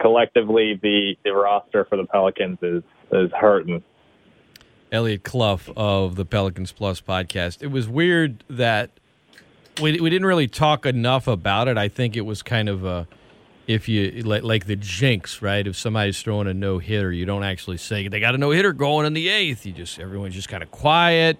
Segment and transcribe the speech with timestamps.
[0.00, 3.82] collectively the the roster for the Pelicans is is hurting.
[4.90, 7.62] Eliot Clough of the Pelicans Plus podcast.
[7.62, 8.90] It was weird that
[9.80, 11.78] we we didn't really talk enough about it.
[11.78, 13.06] I think it was kind of a
[13.66, 15.66] if you like, like the jinx, right?
[15.66, 18.72] If somebody's throwing a no hitter, you don't actually say they got a no hitter
[18.72, 19.66] going in the eighth.
[19.66, 21.38] You just everyone's just kind of quiet.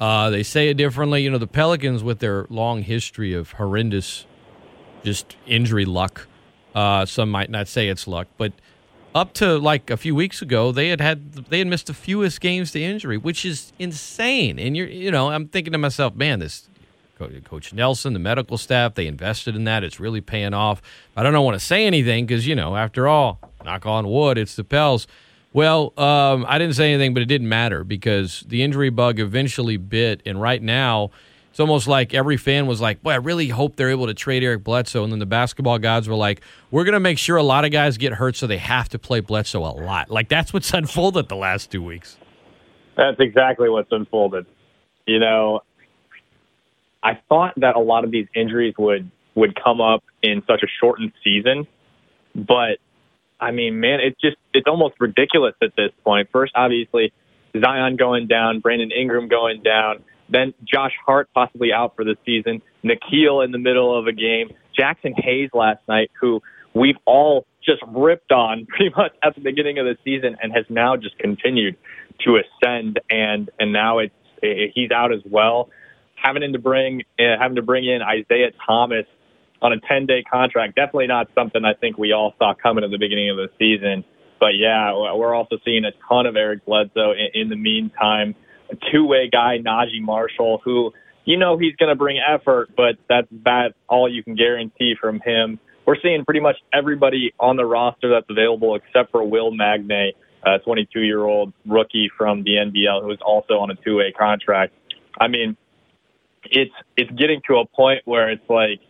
[0.00, 1.22] Uh, they say it differently.
[1.22, 4.24] You know, the Pelicans with their long history of horrendous,
[5.02, 6.27] just injury luck.
[6.78, 8.52] Uh, some might not say it's luck, but
[9.12, 12.40] up to like a few weeks ago, they had had they had missed the fewest
[12.40, 14.60] games to injury, which is insane.
[14.60, 16.68] And you're, you know, I'm thinking to myself, man, this
[17.44, 19.82] Coach Nelson, the medical staff, they invested in that.
[19.82, 20.80] It's really paying off.
[21.16, 24.54] I don't want to say anything because, you know, after all, knock on wood, it's
[24.54, 25.08] the Pels.
[25.52, 29.78] Well, um, I didn't say anything, but it didn't matter because the injury bug eventually
[29.78, 30.22] bit.
[30.24, 31.10] And right now,
[31.58, 34.44] it's almost like every fan was like, boy, I really hope they're able to trade
[34.44, 35.02] Eric Bledsoe.
[35.02, 36.40] And then the basketball gods were like,
[36.70, 38.98] we're going to make sure a lot of guys get hurt so they have to
[39.00, 40.08] play Bledsoe a lot.
[40.08, 42.16] Like, that's what's unfolded the last two weeks.
[42.96, 44.46] That's exactly what's unfolded.
[45.04, 45.62] You know,
[47.02, 50.68] I thought that a lot of these injuries would would come up in such a
[50.80, 51.66] shortened season,
[52.36, 52.78] but
[53.40, 56.28] I mean, man, it's just it's almost ridiculous at this point.
[56.30, 57.12] First, obviously,
[57.60, 62.62] Zion going down, Brandon Ingram going down, then Josh Hart possibly out for the season,
[62.84, 66.40] Nickeil in the middle of a game, Jaxson Hayes last night, who
[66.74, 70.64] we've all just ripped on pretty much at the beginning of the season and has
[70.68, 71.76] now just continued
[72.24, 74.14] to ascend and and now it's
[74.74, 75.68] he's out as well
[76.22, 79.06] having to bring uh, having to bring in Isaiah Thomas
[79.60, 80.76] on a 10 day contract.
[80.76, 84.04] Definitely not something I think we all saw coming at the beginning of the season.
[84.40, 88.34] But yeah, we're also seeing a ton of Eric Bledsoe in, in the meantime.
[88.70, 90.92] A two way guy, Naji Marshall, who
[91.24, 95.20] you know he's going to bring effort, but that's that's all you can guarantee from
[95.20, 95.58] him.
[95.86, 100.12] We're seeing pretty much everybody on the roster that's available except for Will Magnay,
[100.44, 104.12] a 22 year old rookie from the NBL who is also on a two way
[104.12, 104.74] contract.
[105.18, 105.56] I mean,
[106.44, 108.80] it's it's getting to a point where it's like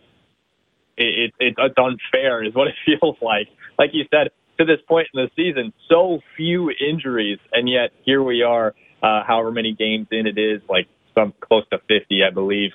[0.97, 3.47] it, it, it's unfair is what it feels like.
[3.77, 4.29] Like you said,
[4.59, 9.23] to this point in the season, so few injuries, and yet here we are, uh,
[9.23, 12.71] however many games in it is, like some close to 50, I believe.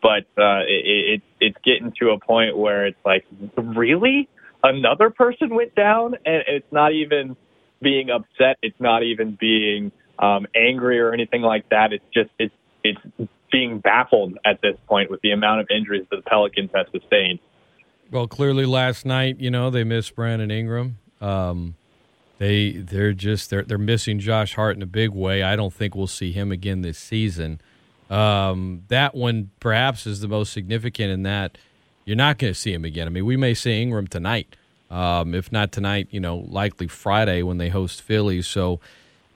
[0.00, 3.24] But uh, it, it, it's getting to a point where it's like,
[3.56, 4.28] really,
[4.62, 7.36] another person went down, and it's not even
[7.82, 8.58] being upset.
[8.62, 11.92] It's not even being um, angry or anything like that.
[11.92, 16.16] It's just it's it's being baffled at this point with the amount of injuries that
[16.16, 17.38] the Pelicans have sustained.
[18.10, 20.98] Well, clearly last night, you know, they missed Brandon Ingram.
[21.20, 21.74] Um,
[22.38, 25.42] they they're just they're they're missing Josh Hart in a big way.
[25.42, 27.60] I don't think we'll see him again this season.
[28.08, 31.58] Um, that one perhaps is the most significant in that
[32.04, 33.06] you're not going to see him again.
[33.06, 34.56] I mean, we may see Ingram tonight,
[34.90, 38.40] um, if not tonight, you know, likely Friday when they host Philly.
[38.40, 38.80] So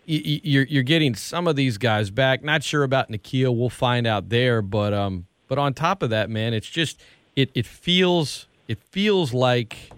[0.06, 2.42] you're you're getting some of these guys back.
[2.42, 3.56] Not sure about Nickeil.
[3.56, 4.62] We'll find out there.
[4.62, 7.00] But um, but on top of that, man, it's just
[7.36, 9.90] it it feels it feels like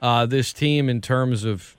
[0.00, 1.76] uh, this team in terms of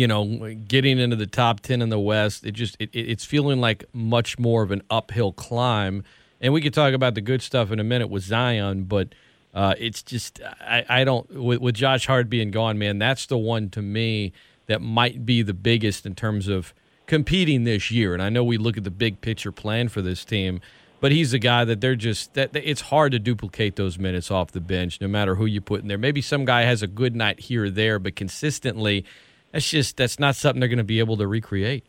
[0.00, 2.46] you know getting into the top ten in the West.
[2.46, 6.04] It just it, it's feeling like much more of an uphill climb.
[6.40, 9.08] And we could talk about the good stuff in a minute with Zion, but.
[9.52, 13.00] Uh, it's just I, I don't with, with Josh Hart being gone, man.
[13.00, 14.32] That's the one to me
[14.68, 16.72] that might be the biggest in terms of
[17.08, 18.14] competing this year.
[18.14, 20.60] And I know we look at the big picture plan for this team,
[21.00, 24.52] but he's a guy that they're just that it's hard to duplicate those minutes off
[24.52, 25.98] the bench, no matter who you put in there.
[25.98, 29.04] Maybe some guy has a good night here or there, but consistently,
[29.52, 31.84] that's just that's not something they're going to be able to recreate.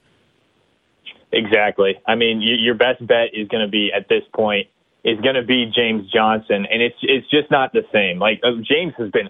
[1.34, 1.96] Exactly.
[2.08, 4.68] I mean, your best bet is going to be at this point
[5.04, 8.20] is going to be James Johnson, and it's it's just not the same.
[8.20, 9.30] Like uh, James has been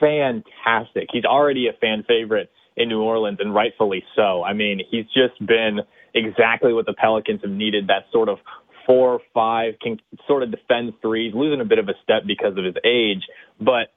[0.00, 1.08] fantastic.
[1.12, 4.42] He's already a fan favorite in New Orleans, and rightfully so.
[4.42, 5.80] I mean, he's just been
[6.14, 8.38] exactly what the Pelicans have needed that sort of
[8.86, 12.56] four, or five, can sort of defend threes, losing a bit of a step because
[12.56, 13.22] of his age,
[13.58, 13.92] but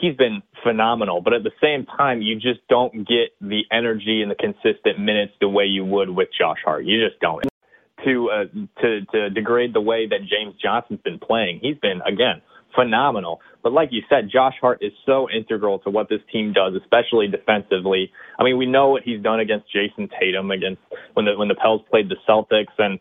[0.00, 1.20] he's been phenomenal.
[1.20, 5.32] But at the same time, you just don't get the energy and the consistent minutes
[5.40, 6.84] the way you would with Josh Hart.
[6.84, 7.44] You just don't.
[8.04, 8.44] To uh,
[8.82, 12.42] to to degrade the way that James Johnson's been playing, he's been again
[12.74, 13.40] phenomenal.
[13.62, 17.28] But like you said, Josh Hart is so integral to what this team does, especially
[17.28, 18.12] defensively.
[18.38, 20.82] I mean, we know what he's done against Jayson Tatum, against
[21.14, 22.98] when the when the Pels played the Celtics, and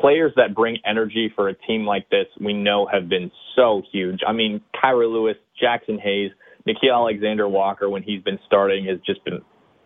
[0.00, 4.20] players that bring energy for a team like this, we know have been so huge.
[4.26, 6.30] I mean, Kira Lewis, Jaxson Hayes,
[6.66, 9.40] Nickeil Alexander Walker, when he's been starting, has just been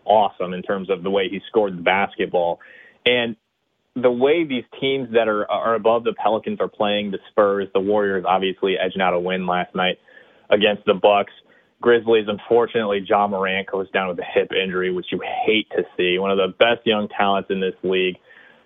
[0.05, 2.59] awesome in terms of the way he scored the basketball.
[3.05, 3.35] And
[3.95, 7.79] the way these teams that are are above the Pelicans are playing, the Spurs, the
[7.79, 9.99] Warriors, obviously edging out a win last night
[10.49, 11.31] against the Bucks.
[11.81, 16.17] Grizzlies, unfortunately, Ja Morant goes down with a hip injury, which you hate to see.
[16.17, 18.15] One of the best young talents in this league.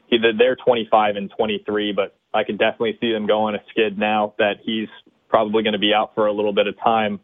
[0.09, 4.55] They're 25 and 23, but I could definitely see them going a skid now that
[4.63, 4.87] he's
[5.29, 7.19] probably going to be out for a little bit of time.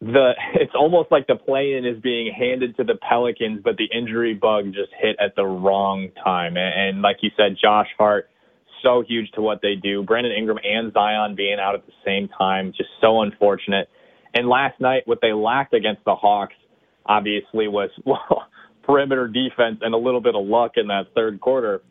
[0.00, 4.34] The it's almost like the play-in is being handed to the Pelicans, but the injury
[4.34, 6.56] bug just hit at the wrong time.
[6.56, 8.28] And, and like you said, Josh Hart
[8.82, 10.02] so huge to what they do.
[10.02, 13.88] Brandon Ingram and Zion being out at the same time, just so unfortunate.
[14.34, 16.54] And last night, what they lacked against the Hawks,
[17.04, 18.46] obviously, was well
[18.86, 21.82] perimeter defense and a little bit of luck in that third quarter.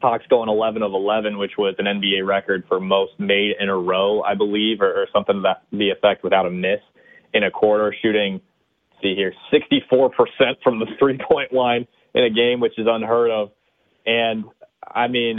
[0.00, 3.76] Hawks going 11 of 11, which was an NBA record for most made in a
[3.76, 6.80] row, I believe, or, or something that the effect without a miss
[7.32, 8.40] in a quarter, shooting,
[9.02, 10.10] see here, 64%
[10.62, 13.50] from the three point line in a game, which is unheard of.
[14.04, 14.44] And
[14.86, 15.38] I mean,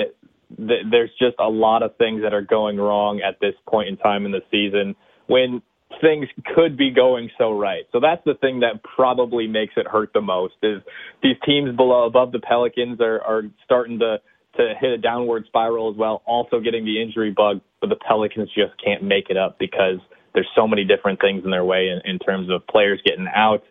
[0.55, 3.97] th- there's just a lot of things that are going wrong at this point in
[3.97, 4.95] time in the season
[5.27, 5.61] when
[6.01, 7.83] things could be going so right.
[7.91, 10.81] So that's the thing that probably makes it hurt the most is
[11.23, 14.17] these teams below above the Pelicans are, are starting to
[14.57, 18.49] to hit a downward spiral as well, also getting the injury bug, but the Pelicans
[18.55, 19.99] just can't make it up because
[20.33, 23.63] there's so many different things in their way in, in terms of players getting out,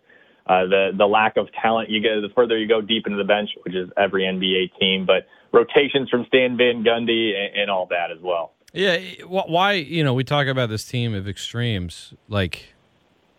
[0.46, 1.90] uh, the the lack of talent.
[1.90, 5.06] You get the further you go deep into the bench, which is every NBA team,
[5.06, 8.52] but rotations from Stan Van Gundy and, and all that as well.
[8.72, 9.72] Yeah, why?
[9.72, 12.12] You know, we talk about this team of extremes.
[12.28, 12.74] Like,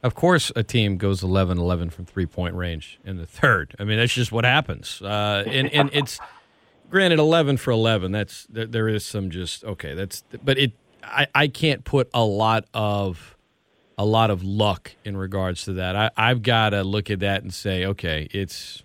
[0.03, 3.75] of course, a team goes 11-11 from three point range in the third.
[3.79, 5.01] I mean, that's just what happens.
[5.01, 6.19] Uh, and and it's
[6.89, 8.11] granted 11 for 11.
[8.11, 9.93] That's there, there is some just okay.
[9.93, 10.73] That's but it.
[11.03, 13.37] I I can't put a lot of
[13.97, 15.95] a lot of luck in regards to that.
[15.95, 18.83] I, I've got to look at that and say, okay, it's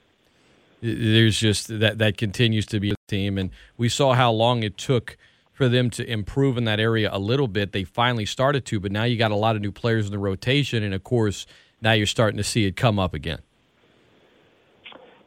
[0.81, 4.77] there's just that that continues to be a team, and we saw how long it
[4.77, 5.17] took
[5.53, 7.73] for them to improve in that area a little bit.
[7.73, 10.19] They finally started to, but now you got a lot of new players in the
[10.19, 11.47] rotation, and of course,
[11.81, 13.41] now you're starting to see it come up again.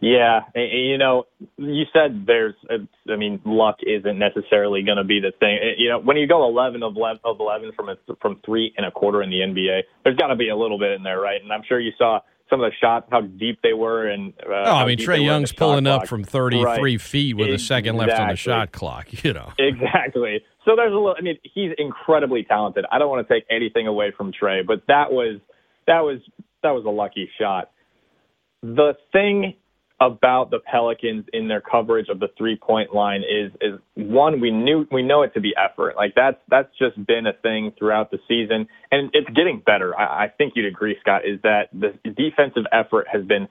[0.02, 1.24] Yeah, you know,
[1.58, 2.78] you said there's, uh,
[3.12, 5.58] I mean, luck isn't necessarily going to be the thing.
[5.60, 8.74] Uh, you know, when you go 11 of 11, of 11 from a, from three
[8.78, 11.20] and a quarter in the NBA, there's got to be a little bit in there,
[11.20, 11.42] right?
[11.42, 12.20] And I'm sure you saw
[12.50, 15.52] some of the shots, how deep they were, and uh, oh, I mean, Trae Young's
[15.52, 17.02] pulling up from 33 right.
[17.02, 17.56] feet with exactly.
[17.56, 19.08] a second left on the shot clock.
[19.26, 20.44] You know, exactly.
[20.66, 21.16] So there's a little.
[21.18, 22.86] I mean, he's incredibly talented.
[22.92, 25.40] I don't want to take anything away from Trae, but that was
[25.88, 26.20] that was
[26.62, 27.72] that was a lucky shot.
[28.62, 29.56] The thing
[30.06, 34.52] about the Pelicans in their coverage of the three point line is is one we
[34.52, 38.12] knew we know it to be effort like that's that's just been a thing throughout
[38.12, 39.98] the season and it's getting better.
[39.98, 43.48] I, I think you'd agree, Scott, is that the defensive effort has been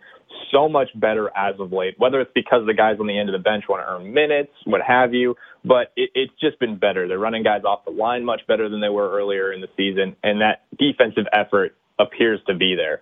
[0.52, 1.94] so much better as of late.
[1.98, 4.52] Whether it's because the guys on the end of the bench want to earn minutes,
[4.64, 5.34] what have you,
[5.64, 7.08] but it, it's just been better.
[7.08, 10.16] They're running guys off the line much better than they were earlier in the season,
[10.22, 13.00] and that defensive effort appears to be there.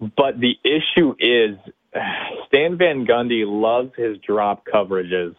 [0.00, 1.56] But the issue is
[2.48, 5.34] Stan Van Gundy loves his drop coverages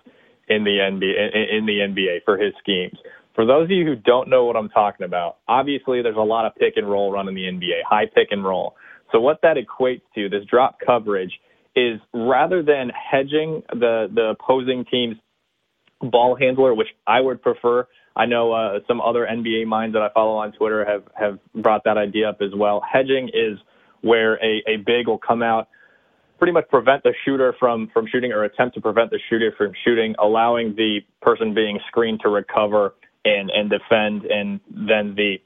[0.48, 2.98] in the NBA in the NBA for his schemes.
[3.34, 6.46] For those of you who don't know what I'm talking about, obviously there's a lot
[6.46, 8.76] of pick and roll run in the NBA, high pick and roll.
[9.12, 11.32] So what that equates to, this drop coverage,
[11.76, 15.18] is rather than hedging the the opposing team's
[16.02, 17.88] ball handler, which I would prefer.
[18.16, 21.84] I know uh, some other NBA minds that I follow on Twitter have have brought
[21.84, 22.82] that idea up as well.
[22.90, 23.60] Hedging is
[24.02, 25.68] where a, a big will come out
[26.38, 29.72] pretty much prevent the shooter from from shooting or attempt to prevent the shooter from
[29.84, 35.38] shooting, allowing the person being screened to recover and and defend, and then the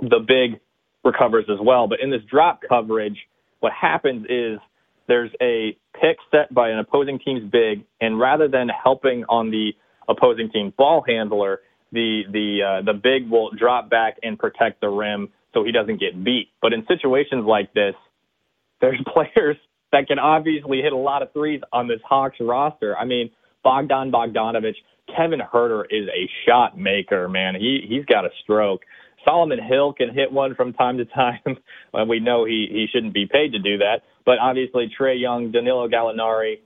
[0.00, 0.60] the big
[1.04, 1.86] recovers as well.
[1.88, 3.18] But in this drop coverage,
[3.60, 4.58] what happens is
[5.08, 9.72] there's a pick set by an opposing team's big, and rather than helping on the
[10.08, 11.60] opposing team ball handler,
[11.92, 15.98] the the uh, the big will drop back and protect the rim so he doesn't
[15.98, 16.48] get beat.
[16.60, 17.94] But in situations like this,
[18.80, 19.56] there's players
[19.92, 22.96] that can obviously hit a lot of threes on this Hawks roster.
[22.96, 23.30] I mean,
[23.62, 24.74] Bogdan Bogdanovic,
[25.14, 27.54] Kevin Huerter is a shot maker, man.
[27.54, 28.82] He he's got a stroke.
[29.26, 31.40] Solomon Hill can hit one from time to time.
[31.92, 35.52] well, we know he he shouldn't be paid to do that, but obviously Trae Young,
[35.52, 36.60] Danilo Gallinari,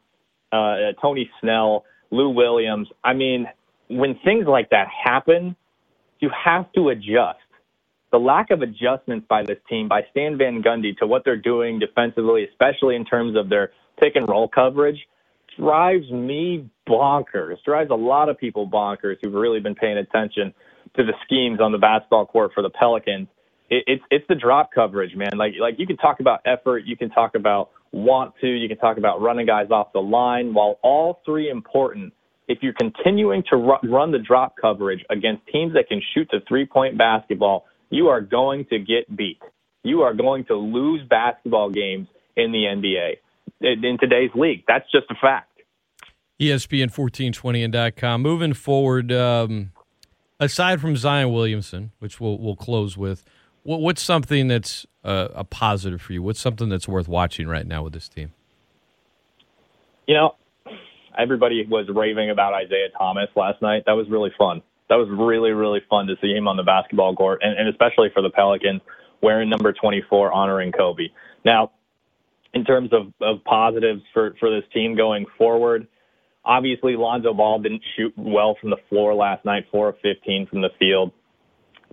[0.52, 2.88] uh, Tony Snell, Lou Williams.
[3.04, 3.46] I mean,
[3.88, 5.56] when things like that happen,
[6.20, 7.38] you have to adjust
[8.12, 11.78] the lack of adjustments by this team, by Stan Van Gundy, to what they're doing
[11.78, 14.98] defensively, especially in terms of their pick and roll coverage,
[15.58, 17.62] drives me bonkers.
[17.64, 20.52] Drives a lot of people bonkers who've really been paying attention
[20.96, 23.28] to the schemes on the basketball court for the Pelicans.
[23.68, 25.30] It, it's it's the drop coverage, man.
[25.36, 28.78] Like like you can talk about effort, you can talk about want to, you can
[28.78, 30.54] talk about running guys off the line.
[30.54, 32.12] While all three important,
[32.48, 36.66] if you're continuing to run the drop coverage against teams that can shoot the three
[36.66, 39.40] point basketball you are going to get beat.
[39.82, 42.06] you are going to lose basketball games
[42.36, 43.16] in the NBA
[43.60, 44.64] in today's league.
[44.66, 45.46] That's just a fact.
[46.40, 48.22] ESPN 1420 and .com.
[48.22, 49.72] Moving forward, um,
[50.38, 53.24] aside from Zion Williamson, which we'll we'll close with,
[53.62, 56.22] what, what's something that's uh, a positive for you?
[56.22, 58.32] What's something that's worth watching right now with this team?
[60.06, 60.36] You know,
[61.18, 63.82] everybody was raving about Isaiah Thomas last night.
[63.86, 64.62] That was really fun.
[64.90, 68.10] That was really really fun to see him on the basketball court, and, and especially
[68.12, 68.82] for the Pelicans
[69.22, 71.08] wearing number 24, honoring Kobe.
[71.44, 71.72] Now,
[72.52, 75.86] in terms of, of positives for, for this team going forward
[76.44, 80.62] Obviously, Lonzo Ball didn't shoot well from the floor last night, 4 of 15 from
[80.62, 81.12] the field,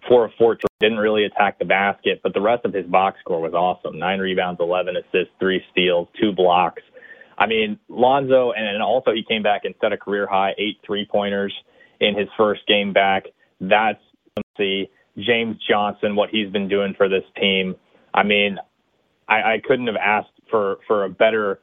[0.07, 3.41] 4 of 14, didn't really attack the basket, but the rest of his box score
[3.41, 3.99] was awesome.
[3.99, 6.81] Nine rebounds, 11 assists, three steals, two blocks.
[7.37, 11.05] I mean, Lonzo, and also he came back and set a career high, eight three
[11.05, 11.53] pointers
[11.99, 13.23] in his first game back.
[13.59, 13.99] That's
[14.57, 17.75] see James Johnson, what he's been doing for this team.
[18.13, 18.57] I mean,
[19.27, 21.59] I, I couldn't have asked for for a better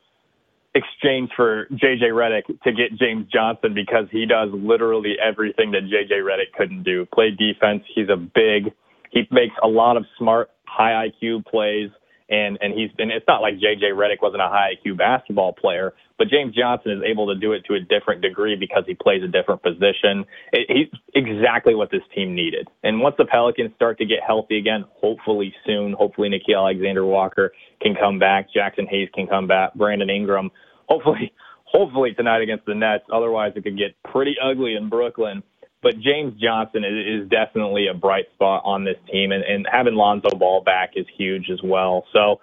[0.75, 6.23] exchange for JJ Redick to get James Johnson because he does literally everything that JJ
[6.23, 7.07] Redick couldn't do.
[7.15, 7.85] Play defense.
[7.95, 8.73] He's a big.
[9.11, 11.91] He makes a lot of smart, high IQ plays,
[12.29, 13.11] and and he's been.
[13.11, 17.03] It's not like JJ Redick wasn't a high IQ basketball player, but James Johnson is
[17.05, 20.25] able to do it to a different degree because he plays a different position.
[20.53, 22.69] It, he's exactly what this team needed.
[22.83, 27.53] And once the Pelicans start to get healthy again, hopefully soon, hopefully Nickeil Alexander Walker
[27.83, 30.51] can come back, Jaxson Hayes can come back, Brandon Ingram
[30.89, 31.33] hopefully,
[31.65, 33.05] hopefully tonight against the Nets.
[33.13, 35.43] Otherwise, it could get pretty ugly in Brooklyn.
[35.85, 39.95] But James Johnson is, is definitely a bright spot on this team, and, and having
[39.95, 42.07] Lonzo Ball back is huge as well.
[42.13, 42.41] So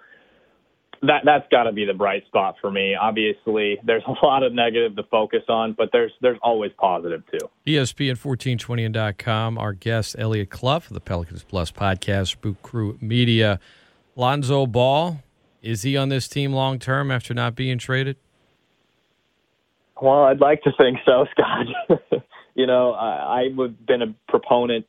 [1.02, 2.94] that that's got to be the bright spot for me.
[2.94, 7.48] Obviously, there's a lot of negative to focus on, but there's there's always positive too.
[7.66, 9.58] ESPN 1420 and .com.
[9.58, 13.58] Our guest Eliot Clough of the Pelicans Plus podcast, Boot Crew Media.
[14.14, 15.22] Lonzo Ball,
[15.62, 18.16] is he on this team long term after not being traded?
[20.00, 22.22] Well, I'd like to think so, Scott.
[22.54, 24.86] You know, I, I've been a proponent,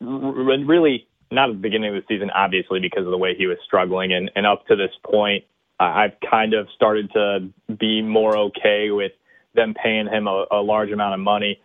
[0.00, 3.58] really not at the beginning of the season, obviously, because of the way he was
[3.64, 5.44] struggling, and, and up to this point,
[5.80, 9.12] I've kind of started to be more okay with
[9.54, 11.60] them paying him a, a large amount of money.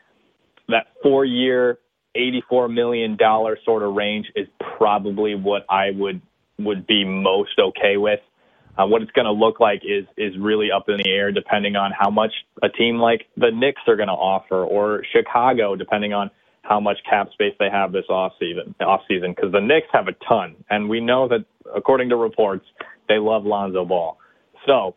[0.68, 1.80] That four-year,
[2.16, 6.22] eighty-four million dollar sort of range is probably what I would
[6.60, 8.20] would be most okay with.
[8.78, 11.76] Uh, what it's going to look like is is really up in the air, depending
[11.76, 12.32] on how much
[12.64, 16.32] a team like the Knicks are going to offer, or Chicago, depending on
[16.64, 18.74] how much cap space they have this off season.
[18.82, 22.66] Off season, because the Knicks have a ton, and we know that according to reports,
[23.08, 24.18] they love Lonzo Ball.
[24.66, 24.96] So,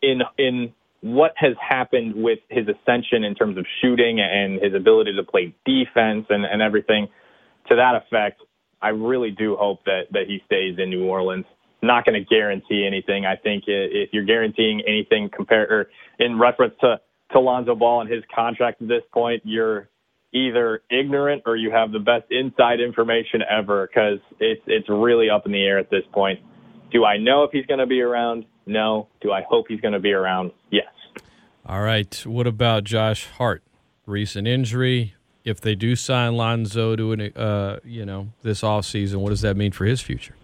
[0.00, 0.72] in in
[1.02, 5.54] what has happened with his ascension in terms of shooting and his ability to play
[5.66, 7.08] defense and, and everything,
[7.68, 8.40] to that effect,
[8.80, 11.44] I really do hope that that he stays in New Orleans
[11.82, 13.26] not going to guarantee anything.
[13.26, 17.00] I think if you're guaranteeing anything compared or in reference to
[17.32, 19.88] to Lonzo Ball and his contract at this point, you're
[20.32, 25.46] either ignorant or you have the best inside information ever because it's it's really up
[25.46, 26.40] in the air at this point.
[26.90, 28.44] Do I know if he's going to be around?
[28.66, 29.08] No.
[29.20, 30.52] Do I hope he's going to be around?
[30.70, 30.92] Yes.
[31.66, 32.14] All right.
[32.26, 33.62] What about Josh Hart?
[34.06, 35.14] Recent injury.
[35.44, 39.40] If they do sign Lonzo to an, uh, you know, this off season, what does
[39.40, 40.34] that mean for his future?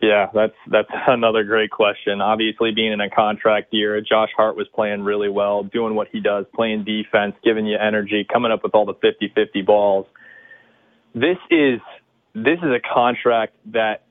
[0.00, 2.20] Yeah, that's that's another great question.
[2.20, 6.20] Obviously, being in a contract year, Josh Hart was playing really well, doing what he
[6.20, 10.06] does, playing defense, giving you energy, coming up with all the 50-50 balls.
[11.14, 11.80] This is
[12.34, 14.04] this is a contract that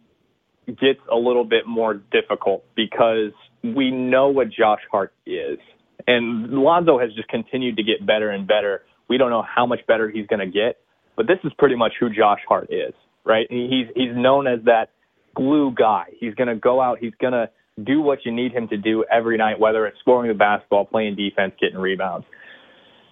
[0.68, 3.32] gets a little bit more difficult because
[3.64, 5.60] we know what Josh Hart is.
[6.06, 8.84] And Lonzo has just continued to get better and better.
[9.10, 10.78] We don't know how much better he's going to get,
[11.16, 12.94] but this is pretty much who Josh Hart is,
[13.26, 13.48] right?
[13.50, 14.90] He's he's known as that
[15.38, 16.06] glue guy.
[16.20, 16.98] He's going to go out.
[17.00, 17.50] He's going to
[17.84, 21.16] do what you need him to do every night, whether it's scoring the basketball, playing
[21.16, 22.26] defense, getting rebounds.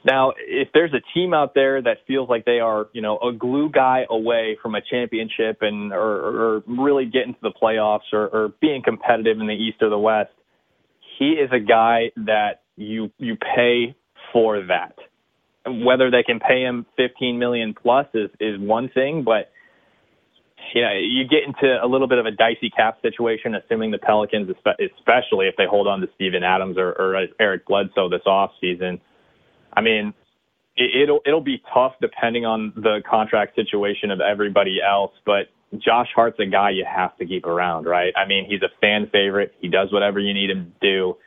[0.04, 3.34] Now, if there's a team out there that feels like they are, you know, a
[3.34, 8.28] glue guy away from a championship and or, or really getting to the playoffs or,
[8.28, 10.30] or being competitive in the East or the West,
[11.18, 13.96] he is a guy that you you pay
[14.32, 14.96] for that.
[15.66, 19.50] Whether they can pay him 15 million plus is is one thing, but
[20.74, 23.98] you know, you get into a little bit of a dicey cap situation, assuming the
[23.98, 28.52] Pelicans, especially if they hold on to Steven Adams or, or Eric Bledsoe this off
[28.60, 29.00] season.
[29.74, 30.14] I mean,
[30.76, 36.10] it, it'll it'll be tough depending on the contract situation of everybody else, but Josh
[36.16, 38.14] Hart's a guy you have to keep around, right?
[38.16, 39.54] I mean, he's a fan favorite.
[39.60, 41.18] He does whatever you need him to do.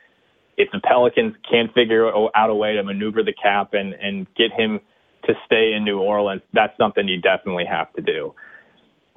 [0.57, 4.51] If the Pelicans can't figure out a way to maneuver the cap and and get
[4.51, 4.79] him
[5.25, 8.33] to stay in New Orleans, that's something you definitely have to do.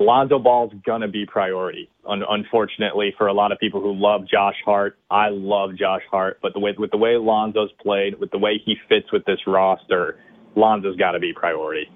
[0.03, 1.89] Lonzo Ball's gonna be priority.
[2.07, 6.39] Un- unfortunately, for a lot of people who love Josh Hart, I love Josh Hart,
[6.43, 9.39] but the way with the way Lonzo's played, with the way he fits with this
[9.47, 10.19] roster,
[10.57, 11.89] Lonzo's got to be priority.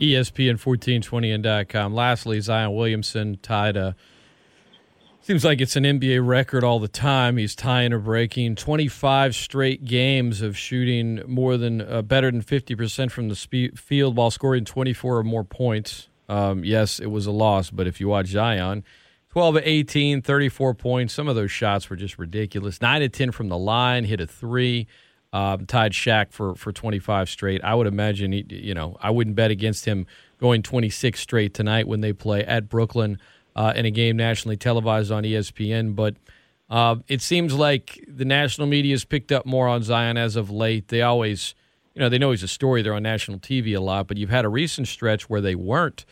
[0.00, 1.94] ESPN 1420 and dot .com.
[1.94, 3.94] Lastly, Zion Williamson tied a
[5.24, 7.38] Seems like it's an NBA record all the time.
[7.38, 13.10] He's tying or breaking 25 straight games of shooting more than uh, better than 50%
[13.10, 16.10] from the spe- field while scoring 24 or more points.
[16.28, 18.84] Um, yes, it was a loss, but if you watch Zion,
[19.34, 21.12] 12 of 18, 34 points.
[21.12, 22.80] Some of those shots were just ridiculous.
[22.80, 24.86] 9 to 10 from the line, hit a three,
[25.32, 27.64] um, tied Shaq for, for 25 straight.
[27.64, 30.06] I would imagine, he, you know, I wouldn't bet against him
[30.38, 33.18] going 26 straight tonight when they play at Brooklyn
[33.56, 35.96] uh, in a game nationally televised on ESPN.
[35.96, 36.14] But
[36.70, 40.48] uh, it seems like the national media has picked up more on Zion as of
[40.48, 40.86] late.
[40.86, 41.56] They always,
[41.94, 42.82] you know, they know he's a story.
[42.82, 46.04] They're on national TV a lot, but you've had a recent stretch where they weren't.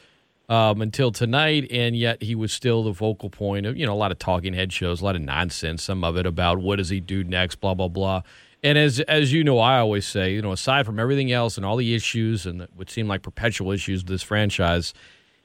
[0.49, 3.95] Um, until tonight, and yet he was still the vocal point of you know a
[3.95, 6.91] lot of talking head shows, a lot of nonsense, some of it about what does
[6.91, 8.23] he do next, blah blah blah.
[8.63, 11.65] And as as you know, I always say, you know, aside from everything else and
[11.65, 14.93] all the issues and what seem like perpetual issues with this franchise,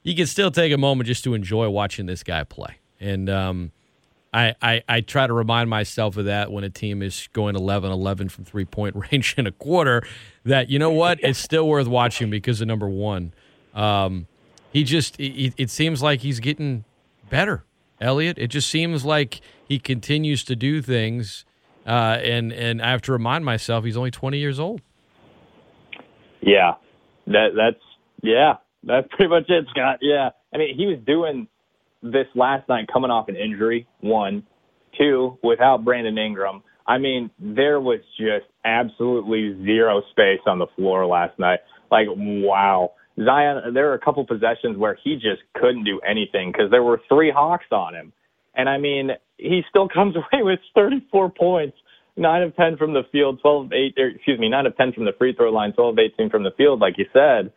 [0.02, 2.76] you can still take a moment just to enjoy watching this guy play.
[3.00, 3.72] And um,
[4.32, 7.90] I, I, I, try to remind myself of that when a team is going 11
[7.90, 10.02] 11 from three point range in a quarter,
[10.44, 13.32] that, you know what, it's still worth watching because of number one.
[13.74, 14.26] Um,
[14.72, 16.84] he just, it, seems like he's getting
[17.30, 17.64] better,
[18.00, 18.38] Eliot.
[18.38, 21.44] It just seems like he continues to do things.
[21.86, 24.82] Uh, and, and I have to remind myself he's only 20 years old.
[26.42, 26.74] Yeah,
[27.26, 27.82] that that's,
[28.22, 28.54] yeah,
[28.84, 29.98] that's pretty much it, Scott.
[30.02, 30.30] Yeah.
[30.52, 31.48] I mean, he was doing
[32.02, 34.44] this last night coming off an injury, one.
[34.96, 36.62] Two, without Brandon Ingram.
[36.86, 41.60] I mean, there was just absolutely zero space on the floor last night.
[41.90, 42.92] Like, wow.
[43.22, 47.00] Zion, there were a couple possessions where he just couldn't do anything because there were
[47.08, 48.12] three Hawks on him.
[48.54, 51.76] And I mean, he still comes away with 34 points,
[52.16, 54.92] 9 of 10 from the field, 12 of 8, or, excuse me, 9 of 10
[54.94, 57.52] from the free throw line, 12 of 18 from the field, like you said.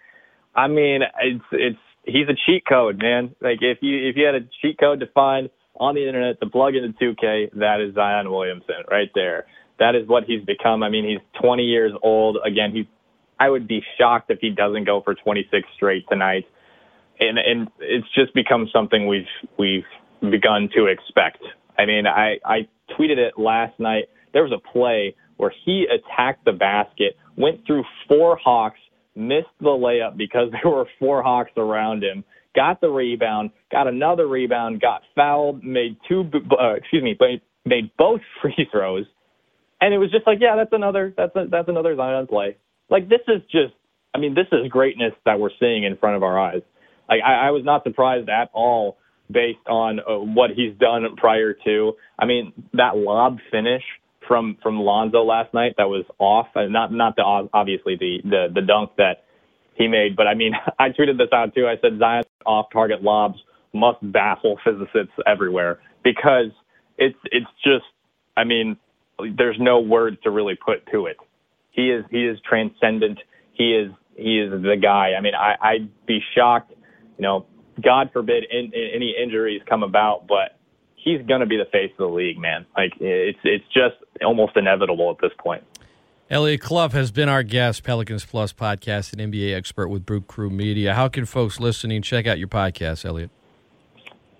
[0.56, 3.36] I mean, it's it's he's a cheat code, man.
[3.42, 6.50] Like if you if you had a cheat code to find on the internet to
[6.50, 9.46] plug into 2K, that is Zion Williamson right there.
[9.80, 10.84] That is what he's become.
[10.84, 12.38] I mean, he's 20 years old.
[12.46, 12.86] Again, he's
[13.40, 16.46] I would be shocked if he doesn't go for 26 straight tonight.
[17.20, 19.26] And and it's just become something we've
[19.58, 19.86] we've
[20.22, 21.44] begun to expect.
[21.78, 24.06] I mean, I I tweeted it last night.
[24.34, 28.80] There was a play where he attacked the basket, went through four Hawks,
[29.22, 32.24] missed the layup because there were four Hawks around him.
[32.54, 36.30] Got the rebound, got another rebound, got fouled, made two,
[36.60, 37.18] uh, excuse me,
[37.66, 39.06] made both free throws,
[39.80, 42.58] and it was just like, yeah, that's another, that's a, that's another Zion play.
[42.90, 43.74] Like this is just,
[44.14, 46.62] I mean, this is greatness that we're seeing in front of our eyes.
[47.08, 48.98] Like I, I was not surprised at all
[49.32, 51.94] based on uh, what he's done prior to.
[52.20, 53.84] I mean, that lob finish
[54.32, 56.48] from from Lonzo last night that was off.
[56.56, 59.26] Uh, not not the obviously the the the dunk that
[59.74, 61.68] he made, but I mean I tweeted this out too.
[61.68, 63.36] I said Zion's off target lobs
[63.74, 66.52] must baffle physicists everywhere because
[66.98, 67.84] it's it's just
[68.38, 68.78] I mean
[69.38, 71.18] there's no words to really put to it.
[71.72, 73.20] He is he is transcendent.
[73.52, 75.12] He is he is the guy.
[75.18, 76.72] I mean I I'd be shocked,
[77.18, 77.48] you know,
[77.84, 80.58] God forbid in, in, any injuries come about, but
[81.04, 82.66] he's going to be the face of the league, man.
[82.76, 85.64] Like it's it's just almost inevitable at this point.
[86.30, 90.50] Eliot Clough has been our guest, Pelicans Plus podcast and NBA expert with Brew Crew
[90.50, 90.94] Media.
[90.94, 93.32] How can folks listening check out your podcast, Eliot?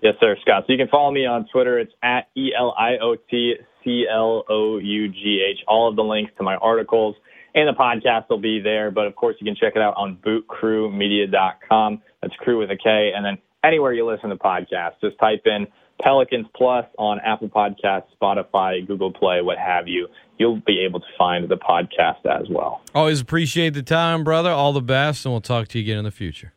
[0.02, 0.64] Yes, sir, Scott.
[0.66, 1.78] So you can follow me on Twitter.
[1.78, 5.60] It's at E L I O T C L O U G H.
[5.68, 7.14] All of the links to my articles
[7.54, 8.90] and the podcast will be there.
[8.90, 12.02] But of course, you can check it out on bootcrewmedia.com.
[12.20, 13.12] That's crew with a K.
[13.14, 15.66] And then anywhere you listen to podcasts, just type in
[16.02, 20.08] Pelicans Plus on Apple Podcasts, Spotify, Google Play, what have you.
[20.38, 22.82] You'll be able to find the podcast as well.
[22.94, 24.50] Always appreciate the time, brother.
[24.50, 26.52] All the best, and we'll talk to you again in the future.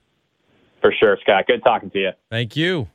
[0.81, 1.45] For sure, Scott.
[1.47, 2.11] Good talking to you.
[2.29, 2.87] Thank you.